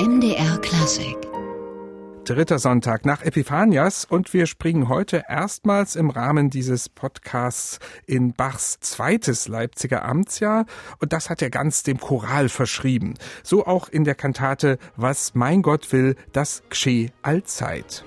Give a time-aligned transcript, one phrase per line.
[0.00, 1.18] MDR Klassik.
[2.24, 8.80] Dritter Sonntag nach Epiphanias und wir springen heute erstmals im Rahmen dieses Podcasts in Bachs
[8.80, 10.64] zweites Leipziger Amtsjahr
[11.00, 13.12] und das hat er ganz dem Choral verschrieben.
[13.42, 18.02] So auch in der Kantate Was mein Gott will, das gsche allzeit.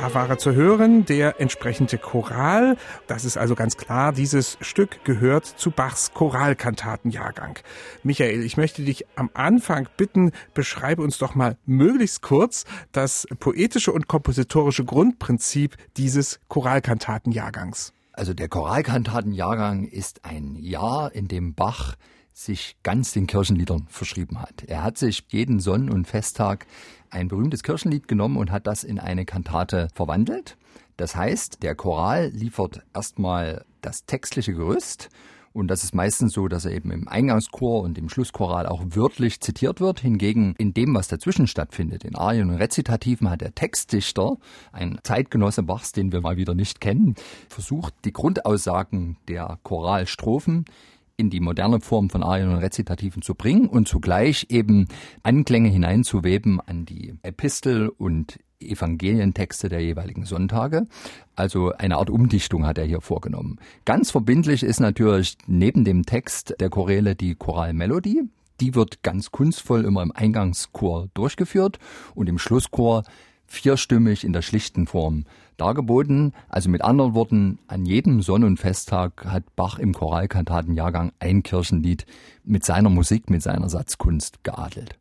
[0.00, 2.78] Da zu hören, der entsprechende Choral.
[3.06, 7.58] Das ist also ganz klar, dieses Stück gehört zu Bachs Choralkantatenjahrgang.
[8.02, 13.92] Michael, ich möchte dich am Anfang bitten, beschreibe uns doch mal möglichst kurz das poetische
[13.92, 17.92] und kompositorische Grundprinzip dieses Choralkantatenjahrgangs.
[18.12, 21.96] Also der Choralkantatenjahrgang ist ein Jahr, in dem Bach
[22.44, 24.64] sich ganz den Kirchenliedern verschrieben hat.
[24.66, 26.66] Er hat sich jeden Sonn- und Festtag
[27.10, 30.56] ein berühmtes Kirchenlied genommen und hat das in eine Kantate verwandelt.
[30.96, 35.10] Das heißt, der Choral liefert erstmal das textliche Gerüst
[35.52, 39.40] und das ist meistens so, dass er eben im Eingangschor und im Schlusschoral auch wörtlich
[39.40, 39.98] zitiert wird.
[39.98, 44.36] Hingegen in dem, was dazwischen stattfindet, in Arien und Rezitativen, hat der Textdichter,
[44.72, 47.16] ein Zeitgenosse Bachs, den wir mal wieder nicht kennen,
[47.48, 50.66] versucht, die Grundaussagen der Choralstrophen
[51.20, 54.88] in die moderne Form von Arien und Rezitativen zu bringen und zugleich eben
[55.22, 60.86] Anklänge hineinzuweben an die Epistel und Evangelientexte der jeweiligen Sonntage.
[61.36, 63.58] Also eine Art Umdichtung hat er hier vorgenommen.
[63.84, 68.22] Ganz verbindlich ist natürlich neben dem Text der Choräle die Choralmelodie.
[68.60, 71.78] Die wird ganz kunstvoll immer im Eingangschor durchgeführt
[72.14, 73.04] und im Schlusschor
[73.50, 75.24] vierstimmig in der schlichten Form
[75.56, 76.32] dargeboten.
[76.48, 82.06] Also mit anderen Worten, an jedem Sonn- und Festtag hat Bach im Choralkantatenjahrgang ein Kirchenlied
[82.44, 84.96] mit seiner Musik, mit seiner Satzkunst geadelt.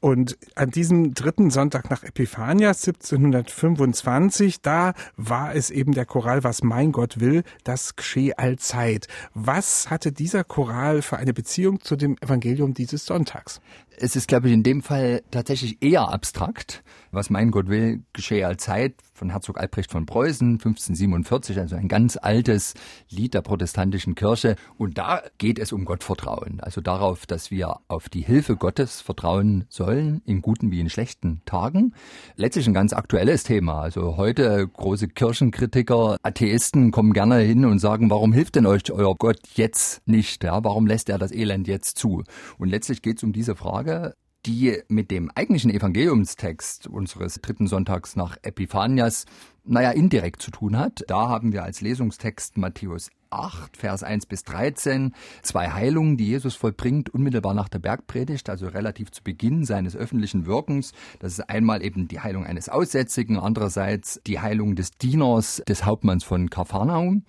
[0.00, 6.62] Und an diesem dritten Sonntag nach Epiphania 1725, da war es eben der Choral, was
[6.62, 9.08] mein Gott will, das gsche allzeit.
[9.34, 13.60] Was hatte dieser Choral für eine Beziehung zu dem Evangelium dieses Sonntags?
[14.00, 16.84] Es ist, glaube ich, in dem Fall tatsächlich eher abstrakt.
[17.10, 22.18] Was mein Gott will, geschehe allzeit von Herzog Albrecht von Preußen, 1547, also ein ganz
[22.20, 22.74] altes
[23.08, 24.56] Lied der protestantischen Kirche.
[24.76, 26.60] Und da geht es um Gottvertrauen.
[26.60, 31.40] Also darauf, dass wir auf die Hilfe Gottes vertrauen sollen, in guten wie in schlechten
[31.46, 31.94] Tagen.
[32.36, 33.80] Letztlich ein ganz aktuelles Thema.
[33.80, 39.16] Also heute große Kirchenkritiker, Atheisten kommen gerne hin und sagen, warum hilft denn euch euer
[39.16, 40.44] Gott jetzt nicht?
[40.44, 42.22] Ja, warum lässt er das Elend jetzt zu?
[42.58, 47.66] Und letztlich geht es um diese Frage, Frage, die mit dem eigentlichen Evangeliumstext unseres dritten
[47.66, 49.24] Sonntags nach Epiphanias,
[49.64, 51.04] naja, indirekt zu tun hat.
[51.08, 56.54] Da haben wir als Lesungstext Matthäus 8, Vers 1 bis 13, zwei Heilungen, die Jesus
[56.54, 60.92] vollbringt, unmittelbar nach der Bergpredigt, also relativ zu Beginn seines öffentlichen Wirkens.
[61.18, 66.24] Das ist einmal eben die Heilung eines Aussätzigen, andererseits die Heilung des Dieners des Hauptmanns
[66.24, 67.24] von Kapharnaum.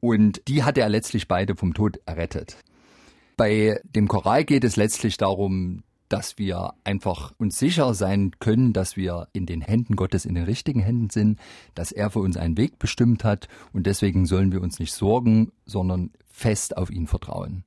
[0.00, 2.56] Und die hat er letztlich beide vom Tod errettet.
[3.40, 8.96] Bei dem Choral geht es letztlich darum, dass wir einfach uns sicher sein können, dass
[8.96, 11.38] wir in den Händen Gottes, in den richtigen Händen sind,
[11.74, 15.52] dass er für uns einen Weg bestimmt hat und deswegen sollen wir uns nicht sorgen,
[15.64, 17.64] sondern fest auf ihn vertrauen.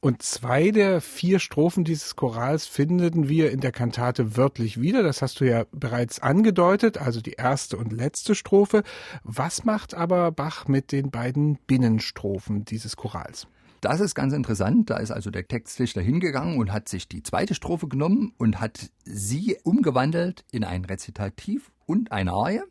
[0.00, 5.02] Und zwei der vier Strophen dieses Chorals finden wir in der Kantate wörtlich wieder.
[5.02, 8.82] Das hast du ja bereits angedeutet, also die erste und letzte Strophe.
[9.22, 13.46] Was macht aber Bach mit den beiden Binnenstrophen dieses Chorals?
[13.84, 14.88] Das ist ganz interessant.
[14.88, 18.90] Da ist also der Textdichter hingegangen und hat sich die zweite Strophe genommen und hat
[19.04, 22.62] sie umgewandelt in ein Rezitativ und eine Arie.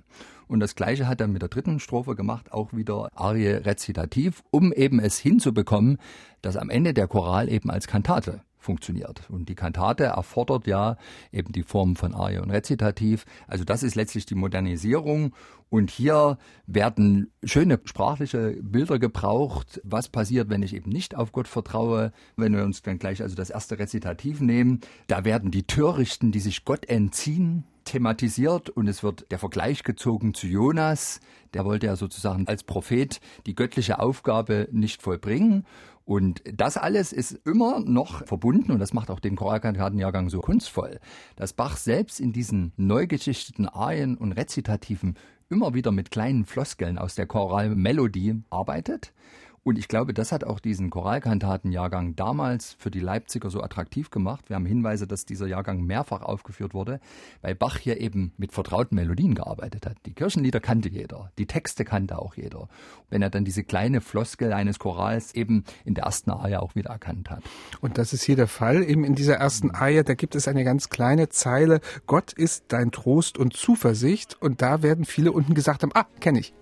[0.48, 4.74] Und das Gleiche hat er mit der dritten Strophe gemacht, auch wieder Arie Rezitativ, um
[4.74, 6.00] eben es hinzubekommen,
[6.42, 9.30] dass am Ende der Choral eben als Kantate funktioniert.
[9.30, 10.98] Und die Kantate erfordert ja
[11.32, 13.26] eben die Form von Arie und Rezitativ.
[13.48, 15.34] Also das ist letztlich die Modernisierung.
[15.70, 16.38] Und hier
[16.68, 19.82] werden schöne sprachliche Bilder gebraucht.
[19.84, 22.12] Was passiert, wenn ich eben nicht auf Gott vertraue?
[22.36, 26.42] Wenn wir uns dann gleich also das erste Rezitativ nehmen, da werden die Törichten, die
[26.42, 31.20] sich Gott entziehen, thematisiert und es wird der Vergleich gezogen zu Jonas.
[31.54, 35.66] Der wollte ja sozusagen als Prophet die göttliche Aufgabe nicht vollbringen.
[36.06, 41.00] Und das alles ist immer noch verbunden und das macht auch den Choralkantatenjahrgang so kunstvoll,
[41.36, 45.16] dass Bach selbst in diesen neu geschichteten Arien und Rezitativen
[45.50, 49.14] immer wieder mit kleinen Floskeln aus der Choralmelodie arbeitet
[49.64, 54.50] Und ich glaube, das hat auch diesen Choralkantatenjahrgang damals für die Leipziger so attraktiv gemacht.
[54.50, 57.00] Wir haben Hinweise, dass dieser Jahrgang mehrfach aufgeführt wurde,
[57.42, 59.98] weil Bach hier eben mit vertrauten Melodien gearbeitet hat.
[60.06, 62.68] Die Kirchenlieder kannte jeder, die Texte kannte auch jeder.
[63.10, 66.90] Wenn er dann diese kleine Floskel eines Chorals eben in der ersten Arie auch wieder
[66.90, 67.44] erkannt hat.
[67.80, 68.84] Und das ist hier der Fall.
[68.84, 72.92] Eben in dieser ersten Arie, da gibt es eine ganz kleine Zeile, Gott ist dein
[72.92, 74.36] Trost und Zuversicht.
[74.42, 76.54] Und da werden viele unten gesagt haben, ah, kenne ich.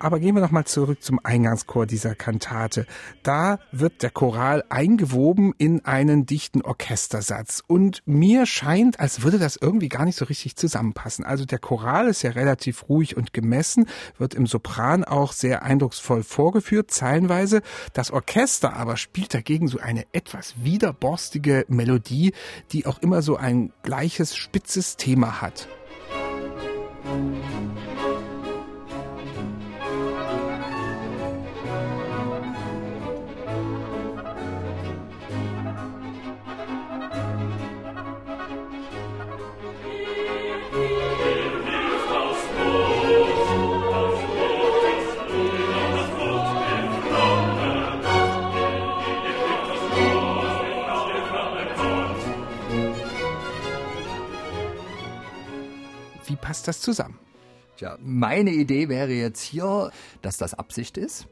[0.00, 2.86] Aber gehen wir noch mal zurück zum Eingangschor dieser Kantate.
[3.22, 7.62] Da wird der Choral eingewoben in einen dichten Orchestersatz.
[7.66, 11.22] Und mir scheint, als würde das irgendwie gar nicht so richtig zusammenpassen.
[11.26, 13.86] Also der Choral ist ja relativ ruhig und gemessen,
[14.16, 17.60] wird im Sopran auch sehr eindrucksvoll vorgeführt, zeilenweise.
[17.92, 22.32] Das Orchester aber spielt dagegen so eine etwas widerborstige Melodie,
[22.72, 25.68] die auch immer so ein gleiches spitzes Thema hat.
[27.04, 27.89] Musik
[56.70, 57.18] das zusammen?
[57.76, 59.90] Tja, meine Idee wäre jetzt hier,
[60.22, 61.26] dass das Absicht ist.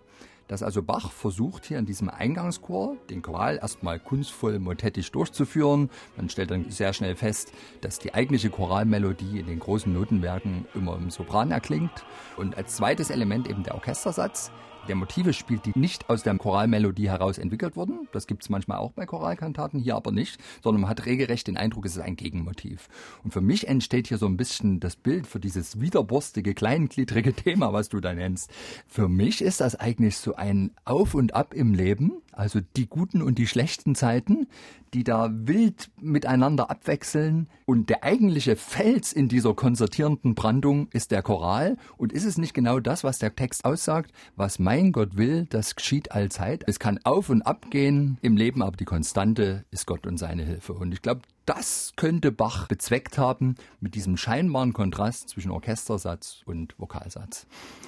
[0.48, 5.90] Dass also Bach versucht hier in diesem Eingangschor den Choral erstmal kunstvoll motettisch durchzuführen.
[6.16, 7.52] Man stellt dann sehr schnell fest,
[7.82, 12.04] dass die eigentliche Choralmelodie in den großen Notenwerken immer im Sopran erklingt.
[12.36, 14.50] Und als zweites Element eben der Orchestersatz,
[14.86, 18.08] der Motive spielt, die nicht aus der Choralmelodie heraus entwickelt wurden.
[18.12, 21.56] Das gibt es manchmal auch bei Choralkantaten, hier aber nicht, sondern man hat regelrecht den
[21.56, 22.88] Eindruck, es ist ein Gegenmotiv.
[23.24, 27.72] Und für mich entsteht hier so ein bisschen das Bild für dieses widerborstige, kleingliedrige Thema,
[27.72, 28.50] was du da nennst.
[28.86, 33.20] Für mich ist das eigentlich so ein Auf und Ab im Leben, also die guten
[33.20, 34.46] und die schlechten Zeiten,
[34.94, 37.48] die da wild miteinander abwechseln.
[37.66, 41.76] Und der eigentliche Fels in dieser konzertierenden Brandung ist der Choral.
[41.96, 44.12] Und ist es nicht genau das, was der Text aussagt?
[44.36, 46.64] Was mein Gott will, das geschieht allzeit.
[46.66, 50.44] Es kann auf und ab gehen im Leben, aber die Konstante ist Gott und seine
[50.44, 50.72] Hilfe.
[50.72, 56.74] Und ich glaube, das könnte Bach bezweckt haben mit diesem scheinbaren Kontrast zwischen Orchestersatz und
[56.78, 57.46] Vokalsatz.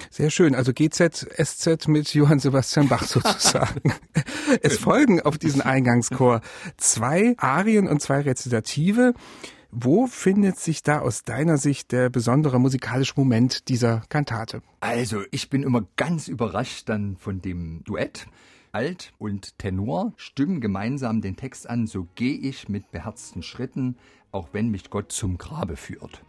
[0.09, 0.55] Sehr schön.
[0.55, 3.93] Also GZ, SZ mit Johann Sebastian Bach sozusagen.
[4.63, 6.41] es folgen auf diesen Eingangschor
[6.77, 9.13] zwei Arien und zwei Rezitative.
[9.69, 14.63] Wo findet sich da aus deiner Sicht der besondere musikalische Moment dieser Kantate?
[14.79, 18.25] Also, ich bin immer ganz überrascht dann von dem Duett.
[18.73, 23.97] Alt und Tenor stimmen gemeinsam den Text an, so gehe ich mit beherzten Schritten,
[24.31, 26.23] auch wenn mich Gott zum Grabe führt.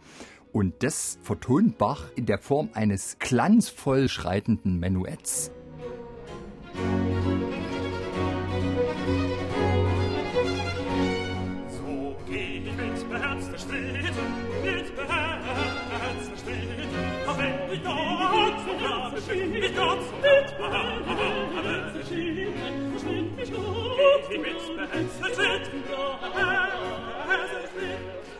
[0.51, 5.51] Und das vertont Bach in der Form eines glanzvoll schreitenden Menuetts.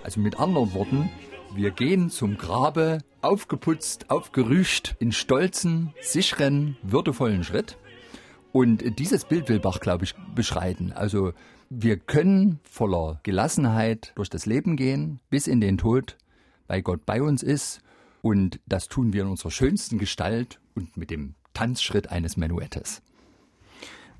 [0.03, 1.09] Also mit anderen Worten,
[1.55, 7.77] wir gehen zum Grabe aufgeputzt, aufgerüscht, in stolzen, sicheren, würdevollen Schritt.
[8.51, 10.91] Und dieses Bild will Bach, glaube ich, beschreiten.
[10.91, 11.33] Also
[11.69, 16.17] wir können voller Gelassenheit durch das Leben gehen, bis in den Tod,
[16.67, 17.81] weil Gott bei uns ist.
[18.21, 23.01] Und das tun wir in unserer schönsten Gestalt und mit dem Tanzschritt eines Menuettes.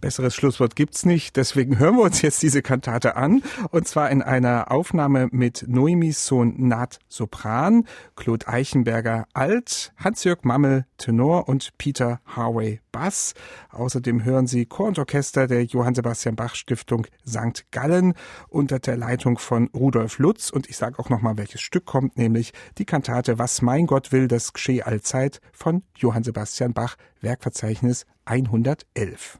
[0.04, 1.38] Besseres Schlusswort gibt's nicht.
[1.38, 3.42] Deswegen hören wir uns jetzt diese Kantate an.
[3.72, 7.86] Und zwar in einer Aufnahme mit Noemis Sohn Nat Sopran,
[8.18, 13.34] Claude Eichenberger Alt, Hans-Jörg Mammel Tenor und Peter Harvey Bass.
[13.70, 17.72] Außerdem hören Sie Chor und Orchester der Johann Sebastian Bach Stiftung St.
[17.72, 18.14] Gallen
[18.50, 20.50] unter der Leitung von Rudolf Lutz.
[20.50, 24.28] Und ich sage auch nochmal, welches Stück kommt, nämlich die Kantate Was mein Gott will,
[24.28, 29.40] das geschehe allzeit von Johann Sebastian Bach, Werkverzeichnis 111.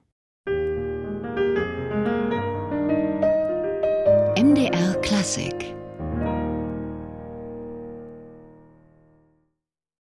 [4.54, 5.74] MDR Klassik